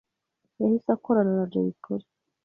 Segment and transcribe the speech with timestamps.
[0.61, 2.05] yahise akorana na Jay Polly